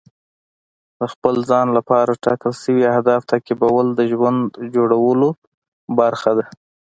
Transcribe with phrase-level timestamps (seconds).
[0.99, 4.41] د خپل ځان لپاره ټاکل شوي اهداف تعقیبول د ژوند
[4.75, 5.29] جوړولو
[5.99, 6.45] برخه ده.